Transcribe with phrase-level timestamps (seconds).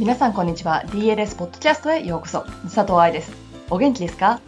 [0.00, 0.82] 皆さんこんにちは。
[0.86, 2.46] DLS ポッドキャストへようこそ。
[2.74, 3.32] 佐藤愛です。
[3.68, 4.40] お元気ですか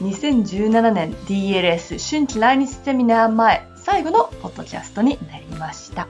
[0.00, 6.08] ？2017年 DLS 春季来日セミナー前最後のポッドキャストになりました。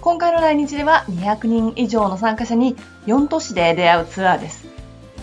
[0.00, 2.76] 今回の来日では200人以上の参加者に
[3.06, 4.64] 4都市で出会うツアーです。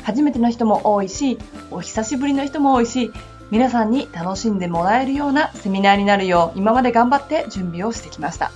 [0.03, 1.39] 初めての人も多いし
[1.71, 3.13] お久しぶりの人も多いし
[3.51, 8.51] 皆さんに楽しんでもらえるようなセミナーになるよう今まで頑張って準備をしてきました。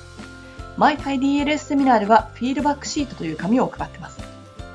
[0.75, 4.20] 毎回 DLS セミナーではフィードバックシートという紙を配ってます。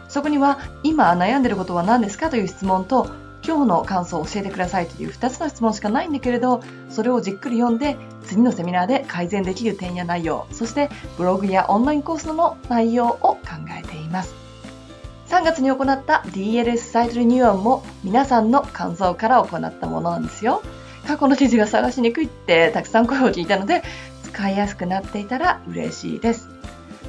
[0.08, 3.10] そこには今悩んでることは何ですかという質問と
[3.46, 13.40] 今日の感想を教えてくださいという2つの質問しかないんだけれどそれをじっくり読んで次のセミナーで改善できる点や内容そしてブログやオンラインコースの内容を考
[13.78, 14.34] えています。
[15.28, 20.62] 3月に行った DLS サイトリニューアルも皆さんの感想から行ったものなんですよ。
[21.06, 23.82] 過去の記事が探しにくいってたくさん声を聞いたので
[24.24, 26.55] 使いやすくなっていたら嬉しいです。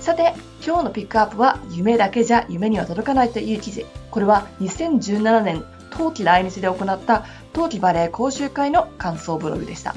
[0.08, 3.86] さて今日のピックアップは夢だけじゃ夢には届かないという記事。
[4.09, 9.95] これは2017年冬季来日で行った冬季バレエ講習会の感想ブログでした。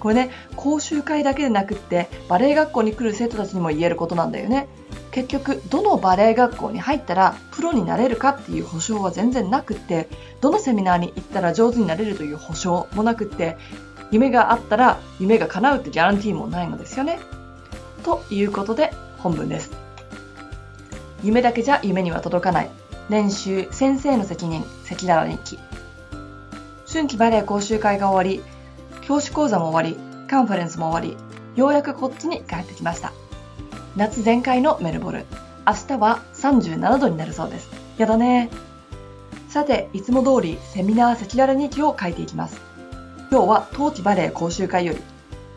[0.00, 4.66] これね講習会だけでなくってバレエ学校に来る生徒たちにも言えることなんだよね。
[5.10, 10.08] 結局どのバレエ学校に入ったらプロになれるかっていう保証は全然なくって
[10.40, 13.58] どのセミナーに行ったら上手になれるという保証もなくって
[14.10, 17.18] 夢があったら夢が叶うってギャランティーもないのですよね。
[18.04, 18.90] ということで
[19.24, 19.70] 本文です。
[21.22, 22.70] 夢だけじゃ夢には届かない。
[23.08, 25.58] 練習、先生の責任、赤裸々日記。
[26.86, 28.44] 春季バレエ講習会が終わり、
[29.00, 31.16] 教師講座も終わり、カンファレンスも終わり、
[31.56, 33.14] ようやくこっちに帰ってきました。
[33.96, 35.24] 夏全開のメルボルン。
[35.66, 37.70] 明日は37度になるそうです。
[37.96, 38.50] やだね。
[39.48, 42.60] さて、いつも通りセミナー赤裸々日記を書いていきます。
[43.30, 45.00] 今日は冬季バレエ講習会より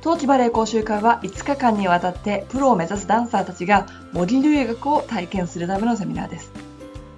[0.07, 6.49] 冬季バレエ講習会は5日間にわたってプロを目指すダンサーたちが模擬留学を体験するためのセミナーです。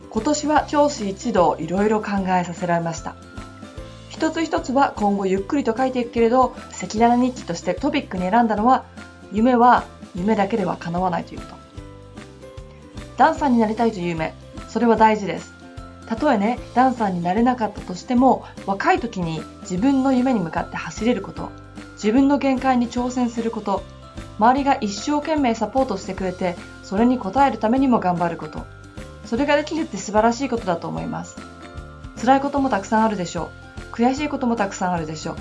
[0.09, 3.15] 今年は教師一同いろいろ考えさせられました。
[4.09, 8.85] 一つ一つは今後ゆっくりと書いていくけれど、赤裸々日記としてトピックに選んだのは、
[9.31, 9.83] 夢は
[10.15, 11.55] 夢だけでは叶わないということ。
[13.17, 14.33] ダンサーになりたいという夢、
[14.67, 15.53] それは大事です。
[16.07, 21.51] たとえね、ダンサーになれなかったとしても、若い時に自分の夢に向かって走れること、
[22.01, 23.83] 自分の限界に挑戦すること。
[24.39, 28.65] 周りが一生懸命サポートしてくれてそれに応えるためにも頑張ること。
[29.25, 31.35] それができるって素晴らしいことだと思います。
[32.21, 33.51] 辛いこともたくさんあるでしょ
[33.91, 33.93] う。
[33.93, 35.35] 悔しいこともたくさんあるでしょ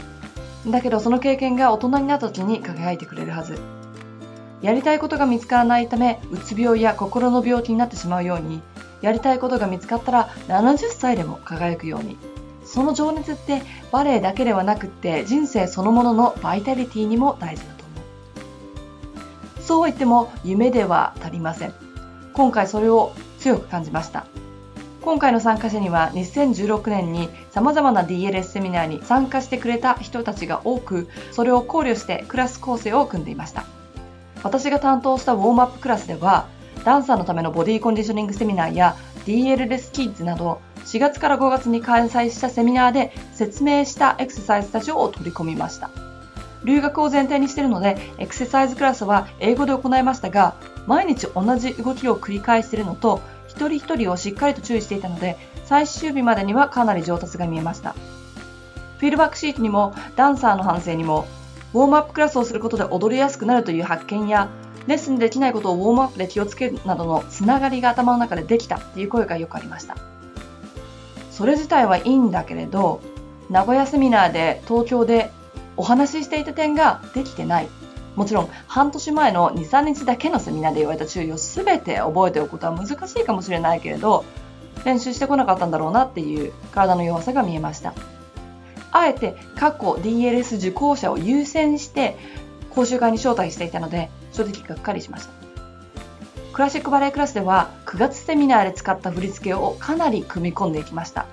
[0.67, 0.73] う。
[0.73, 3.57] だけどその経験が大人になった時に輝いてくれるはず。
[4.61, 8.61] やりたいことが見つからないためうつ病や心の病気になってしまうように
[9.01, 12.19] やりたいことが見つかったら70歳でも輝くように。
[12.69, 17.95] その情熱ってバレエだけではなくって人生そのもののバイタリティにも大事だと思
[19.59, 19.63] う。
[19.63, 21.75] そう言っても夢では足りません。
[22.35, 24.27] 今回それを強く感じました。
[25.01, 33.65] 今回の参加者には2016年に様々な DLS セミナーに参加してくれた人たちが多くそれを考慮してクラス構成を組んでいました。
[34.43, 36.49] 私が担当したウォームアップクラスでは
[36.85, 45.91] ダンサーのためのボディコンディショニングセミナーや DLS キッズなど4月から5月に開催したセミナーで説明したエクササイズたちを取り込みました。
[46.65, 50.55] 留学を前提にしているので、エクササイズクラスは英語で行いましたが、
[50.87, 57.93] 毎日同じ動きを繰り返しているのと、一人一人をしっかりと注意していたので、最終日までにはかなり上達が見えました。
[57.93, 61.27] フィードバックシートにも、ダンサーの反省にも、
[61.75, 64.49] ウォームアップクラスをすることで踊りやすくなるという発見や、
[64.87, 69.97] レッスンできないことをウォームアップで気をつけるなどのつながりが頭の中でできたという声がよくありました。
[71.39, 73.01] それ自体はいいんだけれど
[73.49, 75.31] 名古屋セミナーで東京で
[75.77, 77.69] お話ししていた点ができてない。
[78.17, 84.25] もちろん半年前の23日だけのセミナーで言われた注意を全て覚えておくことは難しいかもしれないけれど
[84.85, 87.95] 練習してこなかったんだろうなっていう体の弱さが見えました。
[88.91, 92.17] あえて過去 DLS 受講者を優先して
[92.71, 95.39] 講習会に招待していたので正直がっかりしました。
[96.53, 101.27] クラシックバレエクラスでは9月セミナーで使った振り付けをかなり組み込んでいきました。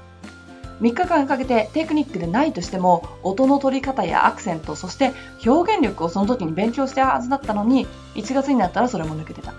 [0.81, 5.13] 3日間かけてテクニックでないとしても音の取り方やアクセントそして
[5.45, 9.54] 表現力をその時に勉強してはずだったのに1月になったらそれも抜けてた。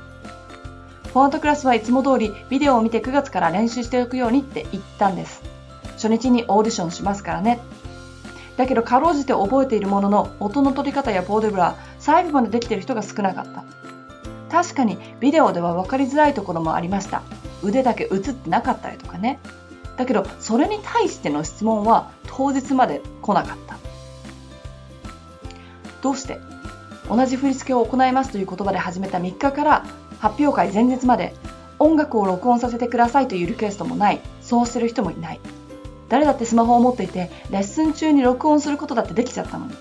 [1.16, 5.42] フォアントクラスはいつも通りビデオを見て9月から練習しておくようにって言ったんです。
[5.94, 7.58] 初日にオーディションしますからね。
[8.58, 13.64] だけどかろうじて覚えているものの音の取り方やポーデブラ細部までできてる人が少なかった。
[14.50, 17.22] 確かにビデオでは分かりづらいところもありました。
[17.62, 19.38] 腕だけ映ってなかったりとかね。
[19.96, 23.76] だけどそれに対しての質問は当日まで来なかった。
[26.02, 26.38] どうして
[27.08, 29.86] 同じ振り付けを行いますという言葉で始めた3日から
[30.18, 31.34] 発表会前日まで
[31.78, 34.20] 音楽を録音させてくださいというリクエストもない。
[34.42, 35.40] そうしてる人もいない。
[36.08, 39.74] 誰だってスマホを持っていてレッスン中に録音することだってできちゃったのに。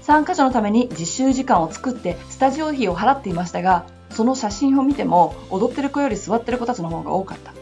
[0.00, 7.61] 参加者のために自習時間を作ってスタジオ費を払っていましたがその写真を見ても踊ってる子より座ってる子たちの方が多かった。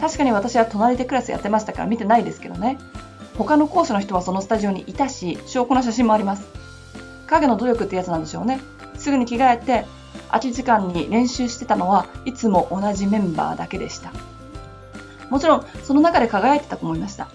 [0.00, 2.78] 確かに私は隣でクラスやってましたから見てないですけどね。
[3.38, 6.46] 他の講師の人はそのスタジオにいたし証拠の写真もあります。
[7.26, 8.60] 影の努力ってやつなんでしょうね。
[8.96, 9.86] すぐに着替えて
[10.28, 14.12] 空き時間に練習してたのはいつも同じメンバーだけでした。
[15.30, 17.28] もちろんその中で輝いてた子もいました。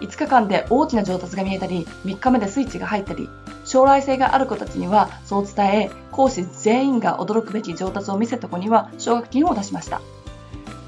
[0.00, 3.28] 5日間で大きな上達が見えたり3日目でスイッチが入ったり
[3.64, 10.00] 将来性がある子たちにはそう伝え講師全員が驚くべき上達を見せた子には奨学金を出しました。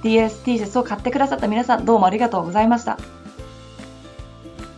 [0.03, 2.99] DST シャツを買ってくださった皆さんどうもありがとうございました。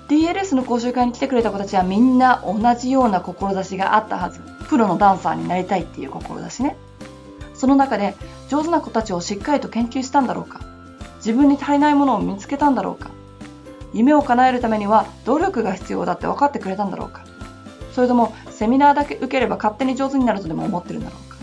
[0.09, 4.41] DLS の講習会に来てくれた子たちはみんな同じような志があったはず。
[4.69, 6.77] プロのダンサーになりたいっていう志ね。
[7.55, 8.15] その中で
[8.49, 10.61] 上手な子たちをしっかりと研究したんだろうか。
[11.17, 13.11] 自分に足りないものを見つけたんだろうか。
[13.95, 17.25] 夢を叶えるためには努力が必要だって分かってくれたんだろうか。
[17.95, 21.37] それともセミナーだけ受ければ勝手に上手になるとでも思ってるんだろうか。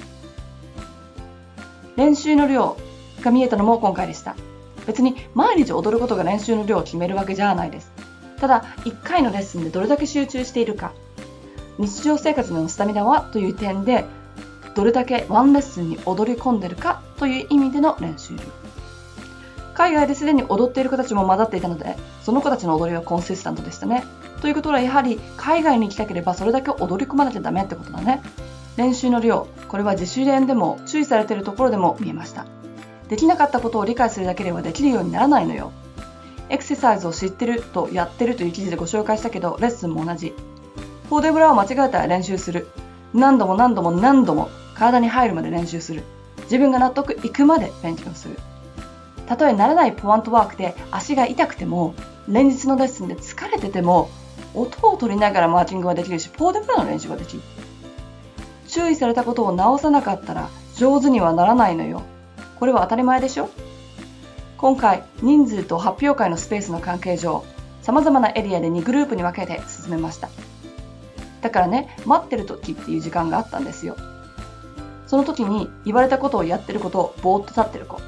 [1.95, 2.75] 練習の量
[3.23, 4.35] が見えたのも今回でした。
[4.87, 7.91] 別に毎日踊ることが練習の量を決めるわけじゃないです。
[8.39, 10.93] ただ1回のレッスンでどれだけ集中しているか
[11.77, 14.05] 日常生活のスタミナはという点で
[14.75, 18.43] どれだけワンレッスンに踊り込んでるかという意味での練習量。
[19.73, 24.03] 海外ですでに踊っている子たちも混ざっていたのでその子たちの踊りはコンシスタントでしたね。
[24.41, 28.21] ということはやはり海外に行きたければそれだけ踊り込まなきゃダメってことだね。
[28.77, 32.45] 練習の量これは自主練でも注意されているところでも見えました。
[33.09, 35.71] できなかったことを理解するだけではできるようにならないのよ。
[36.49, 40.33] エクササイズを知ってるとやってるという記事でご紹介したけどレッスンも同じ。
[41.09, 42.67] フォーデブラを間違えたら練習する。
[43.13, 46.03] 何度も何度も何度も体に入るまで練習する。
[46.43, 48.37] 自分が納得いくまで勉強する。
[49.27, 51.93] たとえ慣れないポワントワークで足が痛くても
[52.27, 54.09] 連日のレッスンで疲れてても
[54.55, 57.43] 音を取りながらマーチングはできるしポーデブラの練習はできる。
[58.67, 62.03] 注意されたことを直さなかったら上手にはならないのよ。
[62.59, 63.49] これは当たり前でしょ？
[64.57, 67.45] 今回人数と発表会のスペースの関係上
[67.81, 70.29] 様々なエリアで2グループに分けて進めました。
[71.41, 73.95] だからね待ってる時っていう時間があったんですよ。
[75.07, 78.01] その時に言われたことをやってることをぼーっと立ってる子。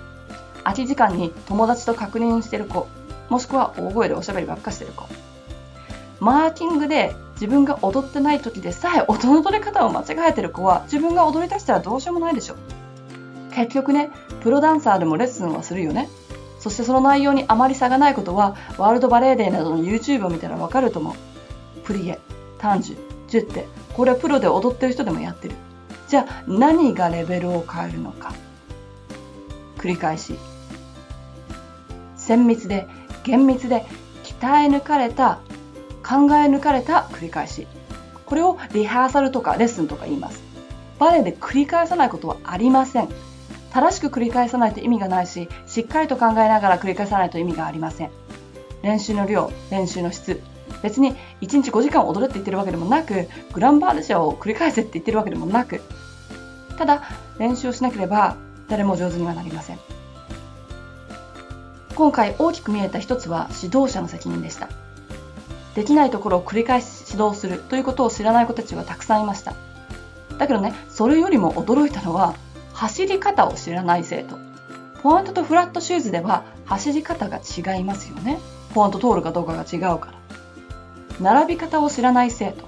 [0.64, 2.88] 空き時間に友達と確認してる子。
[3.30, 5.06] もしくは大声でおしゃべりばっかしてる子。
[6.20, 12.56] マーキングで自分が踊ってない時でさえ音の取り方を間違えてる子は自分が踊り出したらどうしようもないでしょ。
[13.52, 14.10] 結局ね
[14.42, 16.10] プロダンサーでもレッスンはするよね。
[16.60, 21.16] そしてその内容にあまり差がないことはワールドバレーデーなどの YouTube を見たらわかると思う。
[21.84, 22.20] プリエ
[22.60, 23.00] 単純
[23.30, 23.68] 10って。
[23.94, 25.56] これはプロで踊ってる人でもやってる。
[26.08, 28.34] じゃあ何がレベルを変えるのか。
[29.78, 30.36] 繰り返し。
[32.16, 32.88] 綿密で
[33.24, 33.86] 厳密で
[34.24, 35.40] 鍛え抜かれた
[36.04, 37.68] 考え抜かれた繰り返し。
[38.26, 40.42] これをリハーサルとかレッスンとか言います。
[41.00, 43.10] バレエで繰り返さないことはありません。
[43.74, 48.12] 正しく繰り返さないと意味がないししっかりと考えながら繰り返さないと意味がありません。
[48.84, 50.42] 練習の量練習の質。
[50.82, 55.82] 別に1日5時間踊れって言ってるわけでもなくグランバールシャを繰り返せって言ってるわけでもなく。
[56.78, 57.04] ただ
[57.38, 58.36] 練習をしなければ
[58.68, 59.80] 誰も上手にはなりません。
[61.96, 64.70] 今回大きく見えた一つは指導者の責任でした。
[65.76, 69.54] できないところを繰り返し指導するということを知らない子たちはたくさんいました。
[70.38, 72.34] だけどねそれよりも驚いたのは
[72.82, 74.40] 走り方を知らない生徒。
[75.04, 78.40] ポイントとフラットシューズでは走り方が違いますよね。
[78.74, 80.14] ポイント通るかどうかが違うから。
[81.20, 82.66] 並び方を知らない生徒。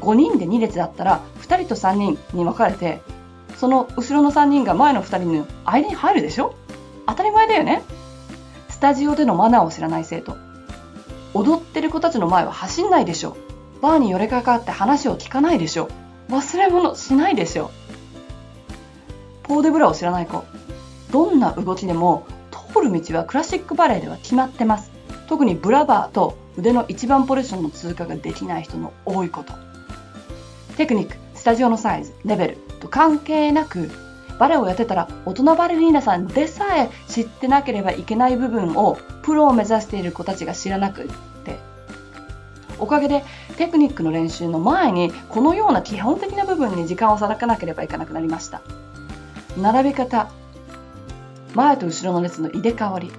[0.00, 3.02] 5人で2列だったら2人と3人に分かれて
[3.58, 6.54] その後ろの3人が前の2人の間に入るでしょ？
[7.06, 7.82] 当たり前だよね。
[8.70, 10.38] スタジオでのマナーを知らない生徒。
[11.34, 13.36] 踊ってる子たちの前は走んないでしょ。
[13.82, 15.90] バーに寄りかかって話を聞かないでしょ。
[16.30, 17.70] 忘れ物しないでしょ。
[19.50, 20.44] ポーデブラを知らない子。
[21.10, 24.92] どんな動きでも通る道はクラシックバレエでは決まってます。
[25.26, 29.52] 特にブラバーと腕の一番ポジションの通過ができない人の多いこと。
[30.76, 33.90] テクニックスタジオのサイズレベルと関係なく
[34.38, 41.06] バレエをやってたら大人バレリーナさんでさえ知ってなければいけない部分をプロを目指している子たちが知らなくっ
[41.42, 41.58] て。
[42.78, 43.24] おかげで
[43.56, 48.62] テクニックの練習の前にこのような基本的な部分に時間を割かなければいけなくなりました。
[49.60, 50.30] 並び方。
[51.54, 53.10] 前と後ろの列の入れ替わり。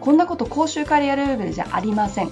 [0.00, 2.30] こんなこと講習会でやるレベルじゃありません。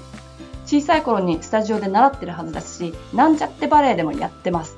[0.67, 4.77] 小さい頃にスタジオで習ってるはずだしなんちゃってバレエでもやってます。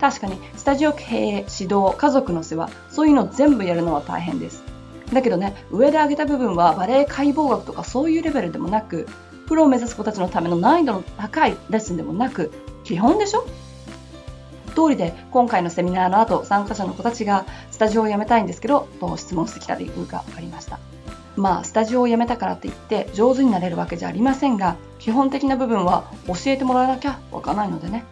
[0.00, 4.62] 確かにスタジオ経営、指導、家族の世話、そういうの全部やるのは大変です。
[5.12, 9.08] だけどね、上で挙げた部分はバレエ解剖学とかそういうレベルでもなく、
[9.46, 12.52] プロを目指す子たちのための難易度の高いレッスンでもなく、
[12.84, 13.46] 基本でしょ？
[14.78, 20.78] 通りで今回のセミナーの後参加者の子たちがスタジオを辞めたいんですけどと質問してきた理由が分かりました。
[21.36, 28.04] まあスタジオを辞めたからといって上手になれるわけじゃありませんが基本的な部分は教えてもらわなきゃわかんないのでね。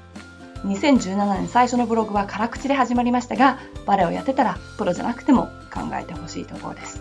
[0.64, 7.00] 2017年最初のブログは辛口で始まりましたがバレエをやってたらプロじゃなくても考えてほしいところです。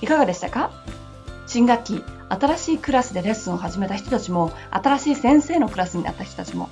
[0.00, 0.70] いかがでしたか？
[1.46, 6.68] 新学期新しいクラスでレッスンを始めた人たちも新しい先生のクラスになった人たちも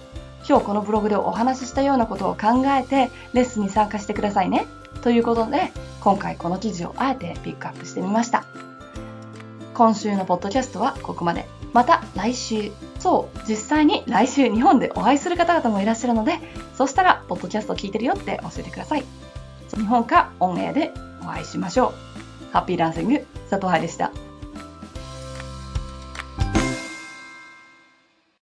[0.49, 4.67] 今日このブログでお話ししたようなことを考えてレッスンに参加してくださいね。
[5.03, 8.45] ということで今回この記事をあえてピックアップしてみました。
[9.75, 11.49] 今週のポッドキャストはここまで。
[11.73, 12.73] また来週。
[13.01, 16.39] そう実際に来週日本でお会いする方々もいらっしゃるので
[16.77, 19.05] そしたらポッドキャスト聞いてるよって教えてください。
[19.77, 21.93] 日本かオンエアでお会いしましょ
[22.51, 22.53] う。
[22.53, 24.11] ハッピーランシング佐藤愛でした。